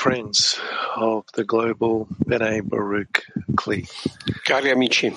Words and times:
Friends 0.00 0.56
of 0.96 1.26
the 1.32 1.44
global 1.44 2.06
B'nai 2.24 2.62
Baruch 2.62 3.20
Kli, 3.54 3.84
Cari 4.42 4.70
amici, 4.70 5.12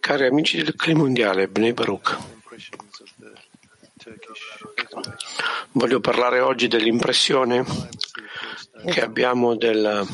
cari 0.00 0.26
amici 0.26 0.60
del 0.60 0.74
Cli 0.74 0.92
mondiale, 0.94 1.46
Bnei 1.46 1.72
Baruch, 1.72 2.18
voglio 5.70 6.00
parlare 6.00 6.40
oggi 6.40 6.66
dell'impressione 6.66 7.64
che 8.86 9.00
abbiamo 9.00 9.54
del 9.54 10.04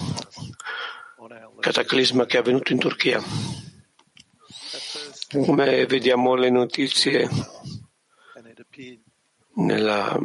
cataclisma 1.61 2.27
che 2.27 2.37
è 2.37 2.41
avvenuto 2.41 2.73
in 2.73 2.79
Turchia. 2.79 3.23
Come 5.31 5.87
vediamo 5.87 6.35
le 6.35 6.51
notizie 6.51 7.27
nella 9.55 10.17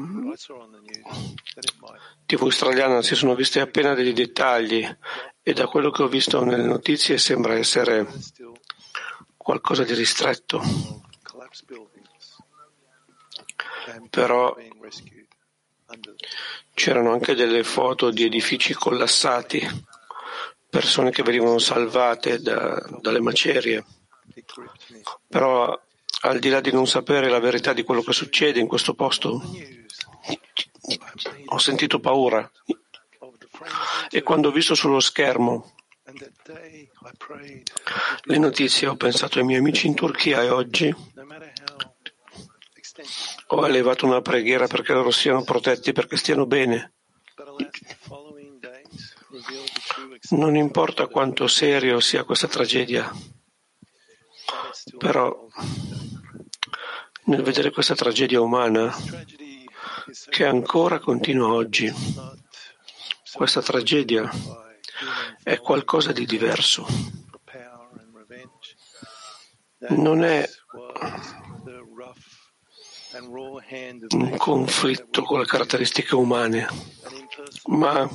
TV 2.25 2.41
australiana 2.41 3.01
si 3.01 3.15
sono 3.15 3.35
visti 3.35 3.59
appena 3.59 3.93
dei 3.93 4.13
dettagli 4.13 4.87
e 5.41 5.53
da 5.53 5.67
quello 5.67 5.91
che 5.91 6.03
ho 6.03 6.07
visto 6.07 6.43
nelle 6.43 6.63
notizie 6.63 7.17
sembra 7.17 7.55
essere 7.55 8.07
qualcosa 9.35 9.83
di 9.83 9.93
ristretto, 9.93 10.61
però 14.09 14.55
c'erano 16.73 17.11
anche 17.11 17.35
delle 17.35 17.63
foto 17.63 18.09
di 18.09 18.23
edifici 18.23 18.73
collassati, 18.73 19.61
persone 20.69 21.11
che 21.11 21.23
venivano 21.23 21.59
salvate 21.59 22.39
da- 22.39 22.81
dalle 23.01 23.19
macerie. 23.19 23.83
Però 25.27 25.79
al 26.21 26.39
di 26.39 26.49
là 26.49 26.61
di 26.61 26.71
non 26.71 26.87
sapere 26.87 27.29
la 27.29 27.39
verità 27.39 27.73
di 27.73 27.83
quello 27.83 28.01
che 28.01 28.13
succede 28.13 28.59
in 28.59 28.67
questo 28.67 28.93
posto, 28.93 29.41
ho 31.45 31.57
sentito 31.57 31.99
paura 31.99 32.49
e 34.09 34.21
quando 34.21 34.49
ho 34.49 34.51
visto 34.51 34.75
sullo 34.75 34.99
schermo 34.99 35.73
le 38.23 38.37
notizie 38.37 38.87
ho 38.87 38.95
pensato 38.95 39.39
ai 39.39 39.45
miei 39.45 39.59
amici 39.59 39.87
in 39.87 39.95
Turchia 39.95 40.43
e 40.43 40.49
oggi 40.49 40.93
ho 43.47 43.67
elevato 43.67 44.05
una 44.05 44.21
preghiera 44.21 44.67
perché 44.67 44.93
loro 44.93 45.11
siano 45.11 45.43
protetti, 45.43 45.91
perché 45.93 46.17
stiano 46.17 46.45
bene. 46.45 46.93
Non 50.31 50.55
importa 50.55 51.07
quanto 51.07 51.47
serio 51.47 51.99
sia 51.99 52.23
questa 52.23 52.47
tragedia, 52.47 53.11
però 54.97 55.47
nel 57.25 57.41
vedere 57.41 57.71
questa 57.71 57.95
tragedia 57.95 58.41
umana 58.41 58.93
che 60.29 60.45
ancora 60.45 60.99
continua 60.99 61.53
oggi, 61.53 61.91
questa 63.33 63.61
tragedia 63.61 64.29
è 65.41 65.59
qualcosa 65.59 66.11
di 66.11 66.25
diverso. 66.25 66.85
Non 69.89 70.23
è 70.23 70.47
un 74.09 74.37
conflitto 74.37 75.23
con 75.23 75.39
le 75.39 75.45
caratteristiche 75.45 76.15
umane, 76.15 76.67
ma 77.65 78.09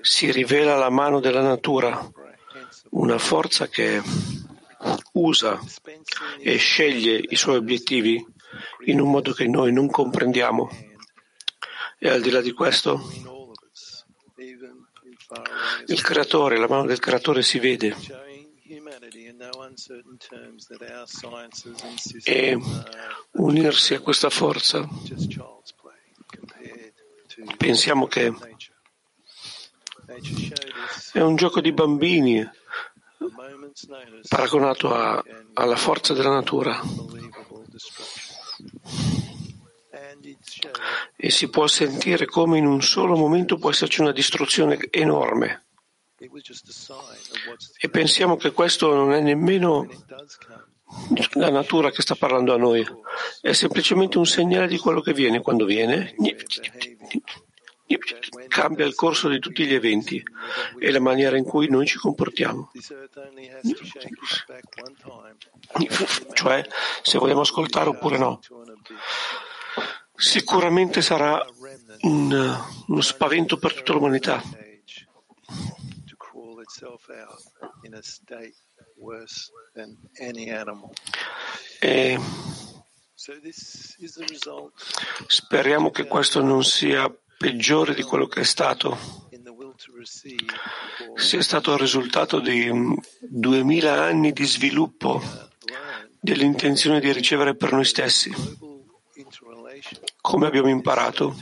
si 0.00 0.30
rivela 0.30 0.76
la 0.76 0.90
mano 0.90 1.20
della 1.20 1.42
natura, 1.42 2.10
una 2.90 3.18
forza 3.18 3.68
che 3.68 4.02
usa 5.20 5.60
e 6.40 6.56
sceglie 6.56 7.20
i 7.28 7.36
suoi 7.36 7.56
obiettivi 7.56 8.24
in 8.86 9.00
un 9.00 9.10
modo 9.10 9.32
che 9.32 9.46
noi 9.46 9.72
non 9.72 9.88
comprendiamo. 9.88 10.68
E 11.98 12.08
al 12.08 12.20
di 12.20 12.30
là 12.30 12.40
di 12.40 12.52
questo, 12.52 12.98
il 15.86 16.02
creatore, 16.02 16.58
la 16.58 16.68
mano 16.68 16.86
del 16.86 16.98
creatore 16.98 17.42
si 17.42 17.58
vede 17.58 17.94
e 22.24 22.58
unirsi 23.32 23.94
a 23.94 24.00
questa 24.00 24.30
forza. 24.30 24.88
Pensiamo 27.56 28.06
che 28.06 28.32
è 31.12 31.20
un 31.20 31.36
gioco 31.36 31.60
di 31.60 31.72
bambini 31.72 32.48
paragonato 34.28 34.94
a- 34.94 35.22
alla 35.54 35.76
forza 35.76 36.14
della 36.14 36.30
natura 36.30 36.80
e 41.16 41.30
si 41.30 41.48
può 41.48 41.66
sentire 41.66 42.26
come 42.26 42.58
in 42.58 42.66
un 42.66 42.82
solo 42.82 43.16
momento 43.16 43.56
può 43.56 43.70
esserci 43.70 44.00
una 44.00 44.12
distruzione 44.12 44.78
enorme. 44.90 45.64
E 47.78 47.88
pensiamo 47.88 48.36
che 48.36 48.52
questo 48.52 48.94
non 48.94 49.12
è 49.12 49.20
nemmeno 49.20 49.86
la 51.34 51.50
natura 51.50 51.90
che 51.90 52.02
sta 52.02 52.14
parlando 52.14 52.52
a 52.52 52.58
noi, 52.58 52.84
è 53.40 53.52
semplicemente 53.52 54.18
un 54.18 54.26
segnale 54.26 54.66
di 54.66 54.76
quello 54.76 55.00
che 55.00 55.14
viene. 55.14 55.40
Quando 55.40 55.64
viene. 55.64 56.14
Cambia 58.48 58.86
il 58.86 58.94
corso 58.94 59.28
di 59.28 59.38
tutti 59.38 59.66
gli 59.66 59.74
eventi 59.74 60.22
e 60.78 60.90
la 60.90 61.00
maniera 61.00 61.36
in 61.36 61.44
cui 61.44 61.68
noi 61.68 61.86
ci 61.86 61.98
comportiamo. 61.98 62.70
Cioè, 66.32 66.68
se 67.02 67.18
vogliamo 67.18 67.40
ascoltare 67.40 67.88
oppure 67.88 68.18
no. 68.18 68.40
Sicuramente 70.14 71.00
sarà 71.02 71.42
un- 72.02 72.58
uno 72.86 73.00
spavento 73.00 73.56
per 73.58 73.74
tutta 73.74 73.92
l'umanità. 73.94 74.42
E 81.80 82.18
speriamo 85.26 85.90
che 85.90 86.06
questo 86.06 86.42
non 86.42 86.64
sia 86.64 87.10
peggiore 87.40 87.94
di 87.94 88.02
quello 88.02 88.26
che 88.26 88.40
è 88.40 88.44
stato, 88.44 88.98
sia 91.14 91.40
stato 91.40 91.72
il 91.72 91.78
risultato 91.78 92.38
di 92.38 92.70
duemila 93.18 94.02
anni 94.02 94.34
di 94.34 94.44
sviluppo 94.44 95.22
dell'intenzione 96.20 97.00
di 97.00 97.10
ricevere 97.10 97.56
per 97.56 97.72
noi 97.72 97.86
stessi. 97.86 98.30
Come 100.20 100.46
abbiamo 100.46 100.68
imparato, 100.68 101.34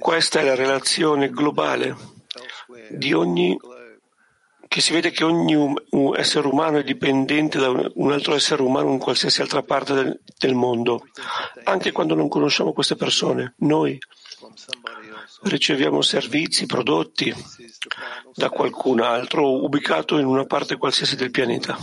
questa 0.00 0.40
è 0.40 0.42
la 0.42 0.56
relazione 0.56 1.30
globale 1.30 1.96
di 2.90 3.12
ogni 3.12 3.56
che 4.74 4.80
si 4.80 4.92
vede 4.92 5.12
che 5.12 5.22
ogni 5.22 5.54
um- 5.54 6.16
essere 6.16 6.48
umano 6.48 6.78
è 6.78 6.82
dipendente 6.82 7.60
da 7.60 7.68
un 7.70 7.92
un 7.94 8.10
altro 8.10 8.34
essere 8.34 8.60
umano 8.60 8.90
in 8.90 8.98
qualsiasi 8.98 9.40
altra 9.40 9.62
parte 9.62 9.94
del, 9.94 10.20
del 10.36 10.54
mondo, 10.54 11.06
anche 11.62 11.92
quando 11.92 12.16
non 12.16 12.26
conosciamo 12.26 12.72
queste 12.72 12.96
persone. 12.96 13.54
Noi 13.58 13.96
riceviamo 15.42 16.02
servizi, 16.02 16.66
prodotti 16.66 17.32
da 18.34 18.50
qualcun 18.50 18.98
altro 18.98 19.62
ubicato 19.62 20.18
in 20.18 20.26
una 20.26 20.44
parte 20.44 20.76
qualsiasi 20.76 21.14
del 21.14 21.30
pianeta. 21.30 21.78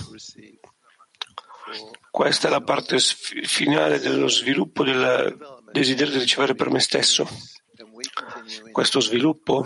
Questa 2.09 2.49
è 2.49 2.51
la 2.51 2.59
parte 2.59 2.99
sf- 2.99 3.45
finale 3.45 4.01
dello 4.01 4.27
sviluppo 4.27 4.83
del 4.83 5.37
desiderio 5.71 6.11
di 6.11 6.19
ricevere 6.19 6.55
per 6.55 6.69
me 6.69 6.81
stesso. 6.81 7.25
Questo 8.73 8.99
sviluppo 8.99 9.65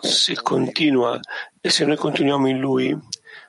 si 0.00 0.34
continua 0.34 1.18
e 1.60 1.70
se 1.70 1.84
noi 1.84 1.96
continuiamo 1.96 2.48
in 2.48 2.58
lui 2.58 2.98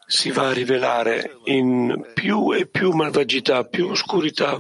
si 0.06 0.30
va 0.32 0.50
a 0.50 0.54
rivelare 0.54 1.38
in 1.46 2.12
più 2.14 2.52
e 2.54 2.68
più 2.68 2.92
malvagità, 2.92 3.64
più 3.64 3.88
oscurità. 3.88 4.60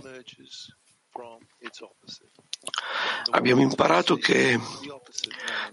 Abbiamo 3.31 3.61
imparato 3.61 4.15
che 4.15 4.57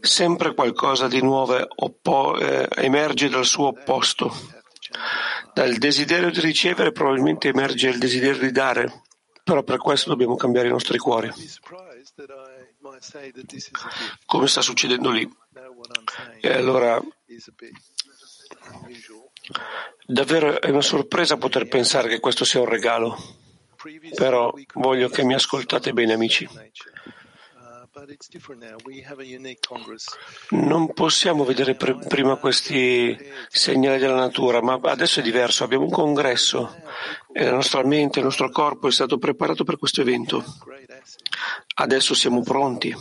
sempre 0.01 0.55
qualcosa 0.55 1.07
di 1.07 1.21
nuovo 1.23 1.57
oppo- 1.77 2.39
eh, 2.39 2.69
emerge 2.77 3.29
dal 3.29 3.47
suo 3.47 3.69
opposto. 3.69 4.35
Dal 5.53 5.77
desiderio 5.77 6.31
di 6.31 6.41
ricevere 6.41 6.93
probabilmente 6.93 7.49
emerge 7.49 7.89
il 7.89 7.99
desiderio 7.99 8.41
di 8.41 8.53
dare, 8.53 9.03
però 9.45 9.63
per 9.63 9.79
questo 9.79 10.11
dobbiamo 10.11 10.37
cambiare 10.37 10.69
i 10.69 10.73
nostri 10.73 10.99
cuori, 10.99 11.31
come 14.27 14.49
sta 14.49 14.61
succedendo 14.61 15.11
lì. 15.11 15.29
E 16.41 16.53
allora 16.53 17.01
davvero 20.07 20.61
è 20.61 20.71
una 20.71 20.83
sorpresa 20.83 21.37
poter 21.37 21.69
pensare 21.69 22.09
che 22.09 22.21
questo 22.21 22.45
sia 22.45 22.61
un 22.61 22.67
regalo, 22.67 23.17
però 24.15 24.53
voglio 24.75 25.09
che 25.09 25.25
mi 25.25 25.35
ascoltate 25.35 25.93
bene 25.93 26.13
amici. 26.13 26.49
Non 30.51 30.93
possiamo 30.93 31.45
vedere 31.45 31.75
pr- 31.75 32.07
prima 32.07 32.37
questi 32.37 33.17
segnali 33.49 33.99
della 33.99 34.15
natura, 34.15 34.63
ma 34.63 34.79
adesso 34.83 35.19
è 35.19 35.23
diverso. 35.23 35.65
Abbiamo 35.65 35.85
un 35.85 35.91
congresso 35.91 36.77
e 37.33 37.45
la 37.45 37.53
nostra 37.53 37.85
mente, 37.85 38.21
il 38.21 38.25
nostro 38.27 38.51
corpo 38.51 38.87
è 38.87 38.93
stato 38.93 39.19
preparato 39.19 39.65
per 39.65 39.79
questo 39.79 40.01
evento. 40.01 40.45
Adesso 41.81 42.15
siamo 42.15 42.43
pronti 42.43 42.93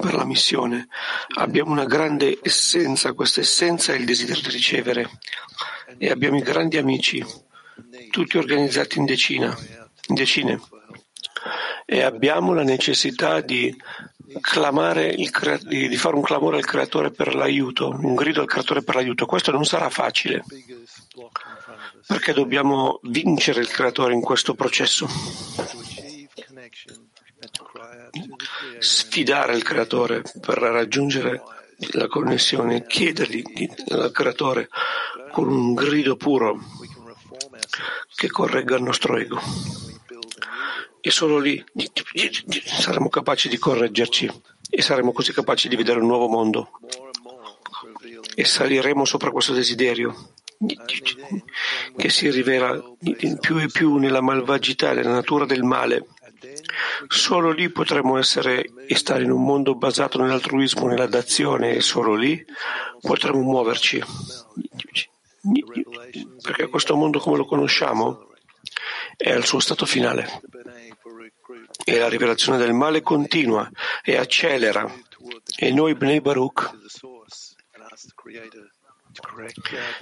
per 0.00 0.14
la 0.14 0.24
missione. 0.24 0.88
Abbiamo 1.36 1.70
una 1.70 1.84
grande 1.84 2.40
essenza, 2.42 3.12
questa 3.12 3.40
essenza 3.40 3.92
è 3.92 3.96
il 3.96 4.04
desiderio 4.04 4.42
di 4.42 4.50
ricevere. 4.50 5.10
E 5.96 6.10
abbiamo 6.10 6.36
i 6.38 6.42
grandi 6.42 6.76
amici, 6.76 7.24
tutti 8.10 8.36
organizzati 8.36 8.98
in, 8.98 9.04
decina, 9.04 9.56
in 10.08 10.14
decine. 10.16 10.60
E 11.86 12.02
abbiamo 12.02 12.52
la 12.52 12.64
necessità 12.64 13.40
di 13.40 13.76
il, 14.26 15.30
di 15.62 15.96
fare 15.96 16.16
un 16.16 16.22
clamore 16.22 16.56
al 16.56 16.64
creatore 16.64 17.12
per 17.12 17.36
l'aiuto, 17.36 17.90
un 17.90 18.16
grido 18.16 18.40
al 18.40 18.48
creatore 18.48 18.82
per 18.82 18.96
l'aiuto. 18.96 19.26
Questo 19.26 19.52
non 19.52 19.64
sarà 19.64 19.88
facile, 19.88 20.42
perché 22.08 22.32
dobbiamo 22.32 22.98
vincere 23.02 23.60
il 23.60 23.68
creatore 23.68 24.14
in 24.14 24.20
questo 24.20 24.54
processo. 24.54 25.06
Sfidare 28.84 29.56
il 29.56 29.62
creatore 29.62 30.22
per 30.40 30.58
raggiungere 30.58 31.42
la 31.92 32.06
connessione, 32.06 32.86
chiedergli 32.86 33.42
al 33.88 34.12
creatore 34.12 34.68
con 35.32 35.48
un 35.48 35.72
grido 35.72 36.16
puro 36.16 36.58
che 38.14 38.28
corregga 38.28 38.76
il 38.76 38.82
nostro 38.82 39.16
ego 39.16 39.40
e 41.00 41.10
solo 41.10 41.38
lì 41.38 41.64
saremo 42.64 43.08
capaci 43.08 43.48
di 43.48 43.56
correggerci 43.56 44.30
e 44.68 44.82
saremo 44.82 45.12
così 45.12 45.32
capaci 45.32 45.68
di 45.68 45.76
vedere 45.76 46.00
un 46.00 46.06
nuovo 46.06 46.28
mondo 46.28 46.70
e 48.34 48.44
saliremo 48.44 49.04
sopra 49.06 49.30
questo 49.30 49.54
desiderio 49.54 50.32
che 51.96 52.10
si 52.10 52.30
rivela 52.30 52.82
più 53.40 53.58
e 53.58 53.68
più 53.68 53.96
nella 53.96 54.20
malvagità, 54.20 54.92
nella 54.92 55.12
natura 55.12 55.46
del 55.46 55.62
male. 55.62 56.06
Solo 57.08 57.50
lì 57.50 57.70
potremo 57.70 58.18
essere 58.18 58.70
e 58.86 58.96
stare 58.96 59.24
in 59.24 59.30
un 59.30 59.44
mondo 59.44 59.74
basato 59.74 60.20
nell'altruismo, 60.20 60.86
nella 60.86 61.06
dazione 61.06 61.74
e 61.74 61.80
solo 61.80 62.14
lì 62.14 62.44
potremo 63.00 63.40
muoverci. 63.40 64.02
Perché 66.42 66.68
questo 66.68 66.96
mondo 66.96 67.18
come 67.18 67.36
lo 67.36 67.44
conosciamo 67.44 68.32
è 69.16 69.32
al 69.32 69.44
suo 69.44 69.60
stato 69.60 69.86
finale 69.86 70.40
e 71.84 71.98
la 71.98 72.08
rivelazione 72.08 72.58
del 72.58 72.72
male 72.72 73.02
continua 73.02 73.68
e 74.02 74.16
accelera. 74.16 74.90
E 75.56 75.70
noi, 75.72 75.94
Bnei 75.94 76.20
Baruch, 76.20 76.70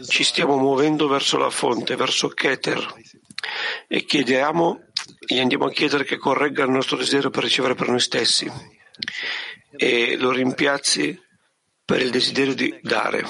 ci 0.08 0.24
stiamo 0.24 0.56
muovendo 0.56 1.06
verso 1.08 1.36
la 1.36 1.50
fonte, 1.50 1.96
verso 1.96 2.28
Keter, 2.28 2.94
e 3.86 4.04
chiediamo, 4.04 4.91
gli 5.26 5.38
andiamo 5.38 5.66
a 5.66 5.70
chiedere 5.70 6.04
che 6.04 6.16
corregga 6.16 6.64
il 6.64 6.70
nostro 6.70 6.96
desiderio 6.96 7.30
per 7.30 7.42
ricevere 7.42 7.74
per 7.74 7.88
noi 7.88 8.00
stessi 8.00 8.50
e 9.70 10.16
lo 10.16 10.30
rimpiazzi 10.30 11.20
per 11.84 12.00
il 12.00 12.10
desiderio 12.10 12.54
di 12.54 12.78
dare. 12.82 13.24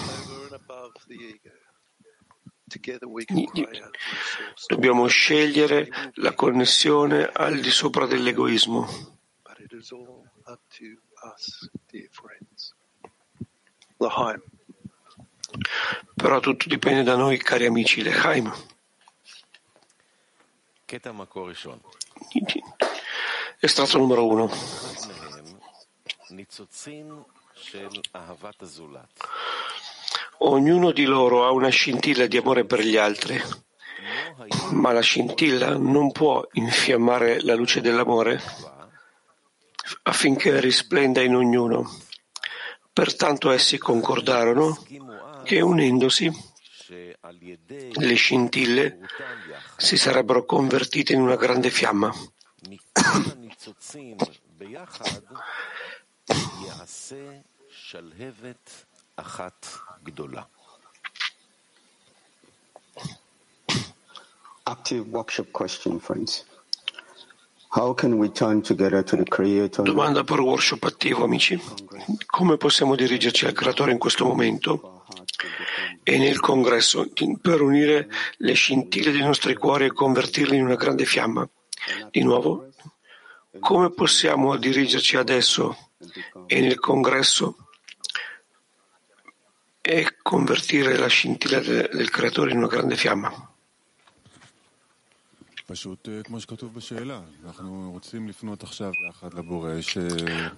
Dobbiamo 4.67 5.07
scegliere 5.07 5.89
la 6.15 6.35
connessione 6.35 7.29
al 7.33 7.61
di 7.61 7.71
sopra 7.71 8.07
dell'egoismo. 8.07 9.21
Però 16.15 16.41
tutto 16.41 16.69
dipende 16.69 17.03
da 17.03 17.17
noi, 17.17 17.37
cari 17.39 17.67
amici, 17.67 18.03
Lechaim. 18.03 18.53
Estratto 23.59 23.97
numero 23.99 24.27
uno. 24.27 24.51
Ognuno 30.39 30.91
di 30.91 31.05
loro 31.05 31.47
ha 31.47 31.51
una 31.51 31.69
scintilla 31.69 32.27
di 32.27 32.37
amore 32.37 32.65
per 32.65 32.81
gli 32.81 32.97
altri, 32.97 33.41
ma 34.73 34.93
la 34.93 35.01
scintilla 35.01 35.77
non 35.79 36.11
può 36.13 36.47
infiammare 36.53 37.41
la 37.43 37.55
luce 37.55 37.81
dell'amore 37.81 38.43
affinché 40.03 40.61
risplenda 40.61 41.23
in 41.23 41.37
ognuno. 41.37 41.89
Pertanto 42.93 43.51
essi 43.51 43.79
concordarono 43.79 44.77
che 45.45 45.61
unendosi 45.61 46.31
le 47.93 48.15
scintille 48.15 48.99
si 49.83 49.97
sarebbero 49.97 50.45
convertite 50.45 51.13
in 51.13 51.21
una 51.21 51.35
grande 51.35 51.69
fiamma. 51.69 52.15
Active 64.65 65.09
workshop 65.11 65.51
question, 65.51 65.99
friends. 65.99 66.45
How 67.71 67.95
can 67.95 68.19
we 68.19 68.31
turn 68.31 68.63
together 68.63 69.03
to 69.03 69.17
the 69.17 69.25
Creator? 69.25 69.83
Domanda 69.83 70.23
per 70.23 70.41
workshop 70.41 70.85
attivo, 70.85 71.25
amici. 71.25 71.61
Come 72.27 72.57
possiamo 72.57 72.95
dirigerci 72.95 73.47
al 73.47 73.53
Creatore 73.53 73.91
in 73.91 73.99
questo 73.99 74.25
momento 74.25 75.03
e 76.03 76.19
nel 76.19 76.41
congresso 76.41 77.09
per 77.41 77.61
unire 77.61 78.09
le 78.39 78.53
scintille 78.55 79.13
dei 79.13 79.23
nostri 79.23 79.55
cuori 79.55 79.87
e 79.87 79.93
convertirle 79.93 80.57
in 80.57 80.65
una 80.65 80.75
grande 80.75 81.05
fiamma? 81.05 81.49
Di 82.11 82.23
nuovo, 82.23 82.71
come 83.61 83.91
possiamo 83.91 84.57
dirigerci 84.57 85.17
adesso 85.17 85.91
e 86.47 86.61
nel 86.61 86.79
congresso 86.79 87.57
e 89.81 90.17
convertire 90.23 90.97
la 90.97 91.09
scintilla 91.09 91.59
de, 91.61 91.89
del 91.93 92.09
creatore 92.09 92.53
in 92.53 92.59
una 92.59 92.69
grande 92.69 92.97
fiamma. 92.97 93.51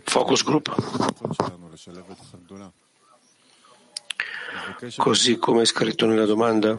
Focus 0.05 0.43
group. 0.43 0.75
Così 4.97 5.39
come 5.39 5.63
è 5.63 5.65
scritto 5.65 6.07
nella 6.07 6.27
domanda, 6.27 6.77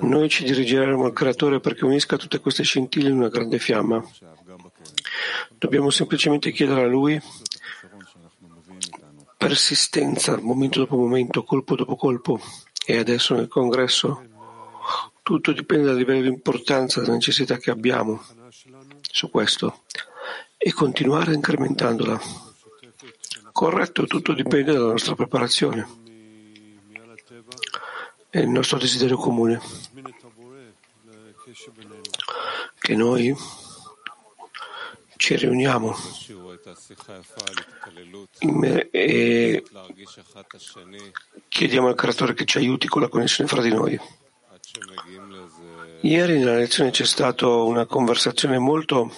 noi 0.00 0.28
ci 0.28 0.44
dirigeremo 0.44 1.04
al 1.04 1.12
creatore 1.12 1.60
perché 1.60 1.84
unisca 1.84 2.16
tutte 2.16 2.40
queste 2.40 2.62
scintille 2.62 3.08
in 3.08 3.16
una 3.16 3.28
grande 3.28 3.58
fiamma. 3.58 4.02
Dobbiamo 5.56 5.90
semplicemente 5.90 6.52
chiedere 6.52 6.82
a 6.82 6.86
lui 6.86 7.20
persistenza, 9.36 10.36
momento 10.40 10.80
dopo 10.80 10.96
momento, 10.96 11.44
colpo 11.44 11.76
dopo 11.76 11.96
colpo. 11.96 12.40
E 12.84 12.98
adesso 12.98 13.34
nel 13.34 13.48
congresso 13.48 14.22
tutto 15.22 15.52
dipende 15.52 15.86
dal 15.86 15.96
livello 15.96 16.22
di 16.22 16.28
importanza, 16.28 17.00
della 17.00 17.12
necessità 17.14 17.56
che 17.56 17.70
abbiamo 17.70 18.22
su 19.00 19.30
questo 19.30 19.84
e 20.56 20.72
continuare 20.72 21.34
incrementandola. 21.34 22.47
Corretto, 23.58 24.06
tutto 24.06 24.34
dipende 24.34 24.72
dalla 24.72 24.92
nostra 24.92 25.16
preparazione 25.16 25.84
e 28.30 28.38
il 28.38 28.48
nostro 28.48 28.78
desiderio 28.78 29.16
comune. 29.16 29.60
Che 32.78 32.94
noi 32.94 33.34
ci 35.16 35.34
riuniamo 35.34 35.92
e 38.92 39.64
chiediamo 41.48 41.88
al 41.88 41.96
creatore 41.96 42.34
che 42.34 42.44
ci 42.44 42.58
aiuti 42.58 42.86
con 42.86 43.02
la 43.02 43.08
connessione 43.08 43.50
fra 43.50 43.60
di 43.60 43.70
noi. 43.70 44.00
Ieri 46.02 46.38
nella 46.38 46.58
lezione 46.58 46.92
c'è 46.92 47.04
stata 47.04 47.48
una 47.48 47.86
conversazione 47.86 48.58
molto 48.58 49.12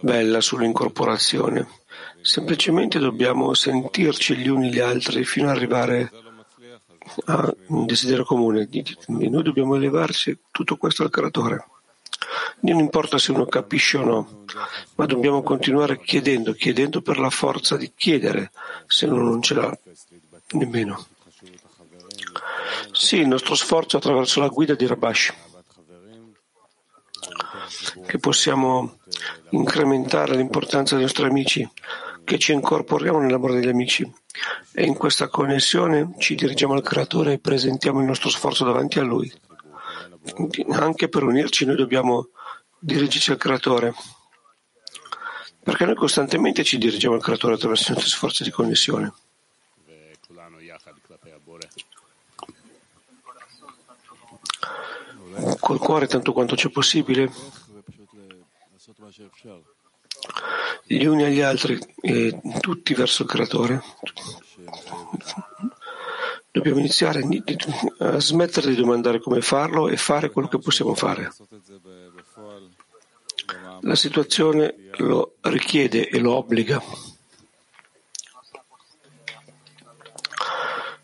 bella 0.00 0.40
sull'incorporazione. 0.40 1.77
Semplicemente 2.20 2.98
dobbiamo 2.98 3.54
sentirci 3.54 4.36
gli 4.36 4.48
uni 4.48 4.70
gli 4.70 4.80
altri 4.80 5.24
fino 5.24 5.48
ad 5.48 5.56
arrivare 5.56 6.10
a 7.26 7.54
un 7.68 7.86
desiderio 7.86 8.24
comune. 8.24 8.68
Noi 9.06 9.42
dobbiamo 9.42 9.76
elevarci 9.76 10.38
tutto 10.50 10.76
questo 10.76 11.02
al 11.02 11.10
creatore. 11.10 11.66
Non 12.60 12.78
importa 12.78 13.18
se 13.18 13.30
uno 13.30 13.46
capisce 13.46 13.98
o 13.98 14.04
no, 14.04 14.44
ma 14.96 15.06
dobbiamo 15.06 15.42
continuare 15.42 16.00
chiedendo, 16.00 16.52
chiedendo 16.52 17.00
per 17.00 17.18
la 17.18 17.30
forza 17.30 17.76
di 17.76 17.92
chiedere, 17.96 18.50
se 18.86 19.06
uno 19.06 19.22
non 19.22 19.40
ce 19.40 19.54
l'ha 19.54 19.78
nemmeno. 20.52 21.06
Sì, 22.92 23.18
il 23.18 23.28
nostro 23.28 23.54
sforzo 23.54 23.96
attraverso 23.96 24.40
la 24.40 24.48
guida 24.48 24.74
di 24.74 24.86
Rabash, 24.86 25.32
che 28.06 28.18
possiamo 28.18 28.98
incrementare 29.50 30.34
l'importanza 30.34 30.94
dei 30.94 31.04
nostri 31.04 31.26
amici, 31.26 31.68
che 32.28 32.38
ci 32.38 32.52
incorporiamo 32.52 33.20
nell'amore 33.20 33.54
degli 33.54 33.70
amici 33.70 34.04
e 34.72 34.84
in 34.84 34.94
questa 34.94 35.28
connessione 35.28 36.12
ci 36.18 36.34
dirigiamo 36.34 36.74
al 36.74 36.82
Creatore 36.82 37.32
e 37.32 37.38
presentiamo 37.38 38.00
il 38.00 38.06
nostro 38.06 38.28
sforzo 38.28 38.66
davanti 38.66 38.98
a 38.98 39.02
Lui. 39.02 39.32
Anche 40.72 41.08
per 41.08 41.22
unirci 41.22 41.64
noi 41.64 41.76
dobbiamo 41.76 42.28
dirigerci 42.78 43.30
al 43.30 43.38
creatore. 43.38 43.94
Perché 45.62 45.86
noi 45.86 45.94
costantemente 45.94 46.64
ci 46.64 46.76
dirigiamo 46.76 47.14
al 47.14 47.22
creatore 47.22 47.54
attraverso 47.54 47.92
i 47.92 47.94
nostri 47.94 48.10
sforzi 48.10 48.42
di 48.42 48.50
connessione. 48.50 49.10
Col 55.60 55.78
cuore 55.78 56.06
tanto 56.06 56.34
quanto 56.34 56.56
c'è 56.56 56.68
possibile, 56.68 57.32
gli 60.88 61.04
uni 61.04 61.24
agli 61.24 61.40
altri 61.40 61.78
e 62.00 62.40
tutti 62.60 62.94
verso 62.94 63.24
il 63.24 63.28
creatore. 63.28 63.82
Dobbiamo 66.50 66.78
iniziare 66.78 67.22
a 67.98 68.18
smettere 68.18 68.70
di 68.70 68.74
domandare 68.74 69.20
come 69.20 69.42
farlo 69.42 69.88
e 69.88 69.96
fare 69.96 70.30
quello 70.30 70.48
che 70.48 70.58
possiamo 70.58 70.94
fare. 70.94 71.30
La 73.82 73.94
situazione 73.94 74.74
lo 74.96 75.34
richiede 75.42 76.08
e 76.08 76.18
lo 76.18 76.34
obbliga. 76.34 76.82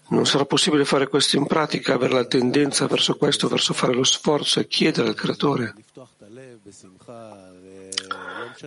Non 0.06 0.26
sarà 0.26 0.44
possibile 0.44 0.84
fare 0.84 1.08
questo 1.08 1.36
in 1.36 1.46
pratica, 1.46 1.94
avere 1.94 2.14
la 2.14 2.26
tendenza 2.26 2.86
verso 2.86 3.16
questo, 3.16 3.48
verso 3.48 3.74
fare 3.74 3.94
lo 3.94 4.04
sforzo 4.04 4.60
e 4.60 4.66
chiedere 4.66 5.08
al 5.08 5.14
Creatore. 5.14 5.74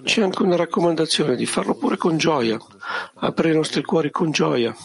C'è 0.03 0.22
anche 0.22 0.44
una 0.44 0.58
raccomandazione 0.58 1.36
di 1.36 1.46
farlo 1.46 1.75
pure 1.75 1.96
con 1.96 2.17
gioia, 2.17 2.58
aprire 3.15 3.53
i 3.53 3.56
nostri 3.56 3.84
cuori 3.84 4.12
con 4.12 4.32
gioia. 4.32 4.75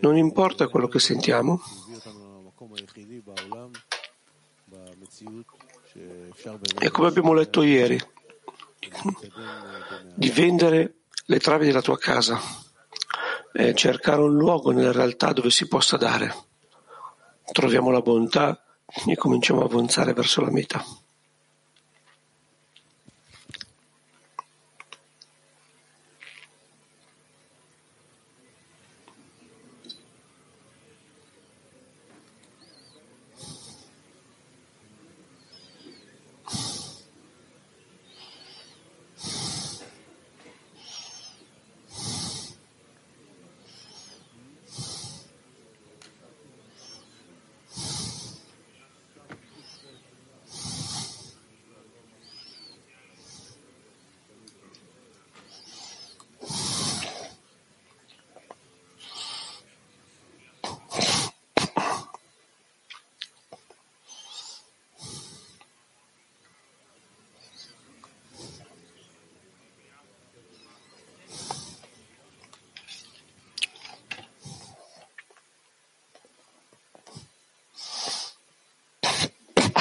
Non 0.00 0.16
importa 0.16 0.68
quello 0.68 0.88
che 0.88 0.98
sentiamo. 0.98 1.60
E 6.78 6.90
come 6.90 7.08
abbiamo 7.08 7.34
letto 7.34 7.62
ieri, 7.62 8.00
di 10.14 10.30
vendere 10.30 10.94
le 11.26 11.38
travi 11.38 11.66
della 11.66 11.82
tua 11.82 11.98
casa 11.98 12.40
e 13.52 13.74
cercare 13.74 14.22
un 14.22 14.34
luogo 14.34 14.70
nella 14.70 14.92
realtà 14.92 15.32
dove 15.32 15.50
si 15.50 15.68
possa 15.68 15.98
dare. 15.98 16.34
Troviamo 17.52 17.90
la 17.90 18.00
bontà 18.00 18.64
e 19.06 19.16
cominciamo 19.16 19.60
a 19.60 19.66
avanzare 19.66 20.14
verso 20.14 20.40
la 20.40 20.50
meta. 20.50 20.82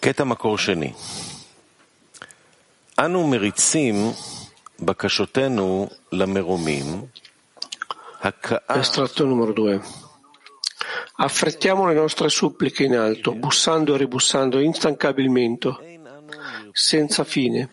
קטע 0.00 0.24
מקור 0.24 0.58
שני. 0.58 0.92
אנו 2.98 3.26
מריצים 3.26 3.94
בקשותינו 4.80 5.88
למרומים, 6.12 6.84
Estratto 8.68 9.24
numero 9.24 9.52
2. 9.52 9.80
Affrettiamo 11.16 11.86
le 11.86 11.94
nostre 11.94 12.28
suppliche 12.28 12.84
in 12.84 12.96
alto, 12.96 13.34
bussando 13.34 13.94
e 13.94 13.98
ribussando 13.98 14.58
instancabilmente, 14.58 16.00
senza 16.72 17.22
fine, 17.24 17.70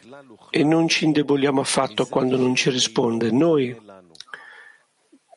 e 0.50 0.64
non 0.64 0.88
ci 0.88 1.06
indeboliamo 1.06 1.62
affatto 1.62 2.06
quando 2.06 2.38
non 2.38 2.54
ci 2.56 2.70
risponde. 2.70 3.32
Noi 3.32 3.76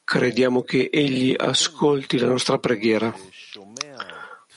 crediamo 0.04 0.62
che 0.62 0.90
Egli 0.92 1.34
ascolti 1.36 2.18
la 2.18 2.28
nostra 2.28 2.58
preghiera 2.58 3.14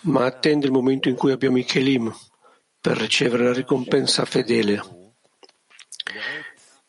ma 0.04 0.24
attende 0.24 0.66
il 0.66 0.72
momento 0.72 1.08
in 1.08 1.16
cui 1.16 1.32
abbiamo 1.32 1.58
i 1.58 1.64
Kelim 1.64 2.14
per 2.80 2.96
ricevere 2.96 3.44
la 3.44 3.52
ricompensa 3.52 4.24
fedele 4.24 4.82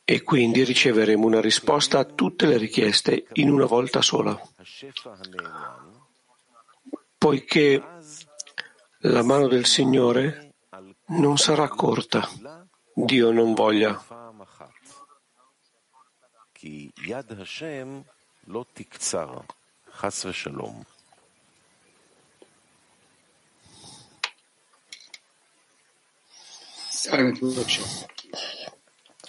e 0.03 0.21
quindi 0.21 0.63
riceveremo 0.63 1.25
una 1.25 1.41
risposta 1.41 1.99
a 1.99 2.05
tutte 2.05 2.45
le 2.45 2.57
richieste 2.57 3.27
in 3.33 3.49
una 3.49 3.65
volta 3.65 4.01
sola. 4.01 4.39
Poiché 7.17 7.83
la 8.99 9.23
mano 9.23 9.47
del 9.47 9.65
Signore 9.65 10.53
non 11.07 11.37
sarà 11.37 11.67
corta, 11.69 12.29
Dio 12.93 13.31
non 13.31 13.53
voglia. 13.53 14.03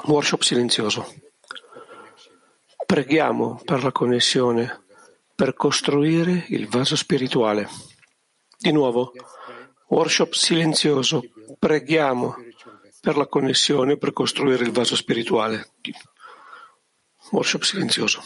Workshop 0.05 0.43
silenzioso. 0.43 1.15
Preghiamo 2.87 3.61
per 3.65 3.83
la 3.83 3.93
connessione, 3.93 4.85
per 5.35 5.55
costruire 5.55 6.45
il 6.49 6.69
vaso 6.69 6.97
spirituale. 6.97 7.69
Di 8.59 8.73
nuovo, 8.73 9.13
workshop 9.89 10.33
silenzioso. 10.33 11.23
Preghiamo 11.59 12.37
per 13.01 13.17
la 13.17 13.27
connessione, 13.27 13.97
per 13.97 14.13
costruire 14.13 14.65
il 14.65 14.73
vaso 14.73 14.97
spirituale. 14.97 15.73
Workshop 17.31 17.63
silenzioso. 17.63 18.23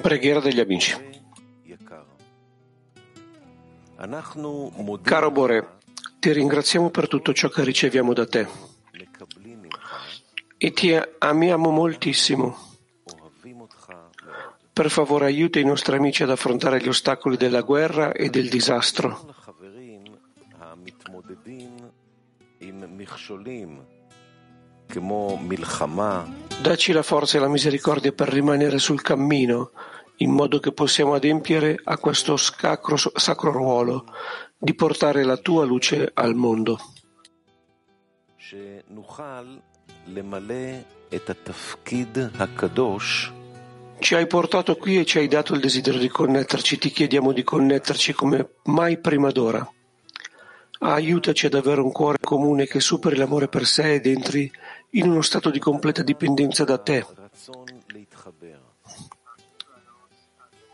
Preghiera 0.00 0.40
degli 0.40 0.60
amici. 0.60 0.96
Caro 5.02 5.30
Bore, 5.30 5.78
ti 6.18 6.32
ringraziamo 6.32 6.88
per 6.88 7.08
tutto 7.08 7.34
ciò 7.34 7.48
che 7.48 7.64
riceviamo 7.64 8.14
da 8.14 8.26
te 8.26 8.46
e 10.56 10.72
ti 10.72 10.98
amiamo 11.18 11.70
moltissimo. 11.70 12.56
Per 14.72 14.90
favore 14.90 15.26
aiuta 15.26 15.58
i 15.58 15.64
nostri 15.64 15.96
amici 15.96 16.22
ad 16.22 16.30
affrontare 16.30 16.80
gli 16.80 16.88
ostacoli 16.88 17.36
della 17.36 17.62
guerra 17.62 18.12
e 18.12 18.30
del 18.30 18.48
disastro. 18.48 19.34
Dacci 26.60 26.92
la 26.92 27.02
forza 27.02 27.36
e 27.36 27.40
la 27.40 27.48
misericordia 27.48 28.12
per 28.12 28.28
rimanere 28.28 28.78
sul 28.78 29.02
cammino, 29.02 29.70
in 30.16 30.30
modo 30.30 30.58
che 30.58 30.72
possiamo 30.72 31.14
adempiere 31.14 31.78
a 31.84 31.98
questo 31.98 32.36
sacro, 32.36 32.96
sacro 32.96 33.52
ruolo 33.52 34.06
di 34.56 34.74
portare 34.74 35.22
la 35.24 35.36
tua 35.36 35.64
luce 35.64 36.10
al 36.12 36.34
mondo. 36.34 36.78
Ci 44.00 44.14
hai 44.14 44.26
portato 44.26 44.76
qui 44.76 44.98
e 44.98 45.04
ci 45.04 45.18
hai 45.18 45.28
dato 45.28 45.54
il 45.54 45.60
desiderio 45.60 46.00
di 46.00 46.08
connetterci, 46.08 46.78
ti 46.78 46.90
chiediamo 46.90 47.32
di 47.32 47.42
connetterci 47.42 48.12
come 48.12 48.54
mai 48.64 48.98
prima 48.98 49.30
d'ora. 49.30 49.68
Aiutaci 50.80 51.46
ad 51.46 51.54
avere 51.54 51.80
un 51.80 51.90
cuore 51.90 52.18
comune 52.20 52.66
che 52.66 52.78
superi 52.78 53.16
l'amore 53.16 53.48
per 53.48 53.66
sé 53.66 53.94
ed 53.94 54.06
entri 54.06 54.50
in 54.91 55.09
uno 55.09 55.21
stato 55.21 55.49
di 55.49 55.59
completa 55.59 56.03
dipendenza 56.03 56.63
da 56.63 56.77
te, 56.77 57.05
רצון 57.17 57.65
להתחבר. 57.93 58.59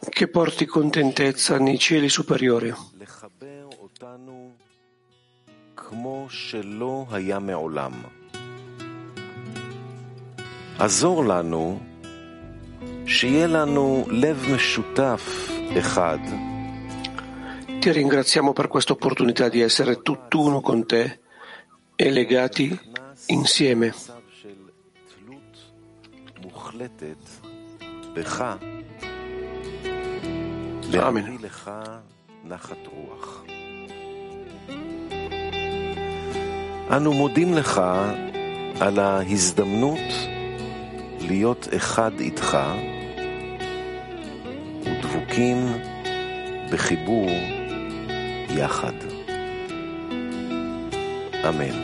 che 0.10 0.28
porti 0.28 0.66
contentezza 0.66 1.58
nei 1.60 1.78
cieli 1.78 2.10
superiori. 2.10 2.74
לחבר 3.00 3.68
אותנו 3.82 4.50
כמו 5.76 6.26
שלא 6.30 7.06
היה 7.12 7.40
מעולם. 7.40 7.92
עזור 10.80 11.26
לנו 11.26 11.80
שיהיה 13.06 13.48
לנו 13.48 14.06
לב 14.10 14.46
משותף 14.56 15.50
אחד, 15.80 16.18
Ti 17.80 17.92
ringraziamo 17.94 18.52
per 18.52 18.68
questa 18.68 18.92
opportunità 18.92 19.48
di 19.48 19.62
essere 19.62 20.02
tutt'uno 20.02 20.60
con 20.60 20.86
te 20.86 21.20
e 21.96 22.12
legati 22.12 22.78
insieme. 23.29 23.91
Amen. 30.99 31.25
אנו 36.97 37.13
מודים 37.13 37.55
לך 37.55 37.81
על 38.81 38.99
ההזדמנות 38.99 40.13
להיות 41.21 41.69
אחד 41.77 42.21
איתך 42.21 42.59
ודבוקים 44.83 45.67
בחיבור 46.73 47.31
יחד. 48.57 48.95
אמן. 51.49 51.84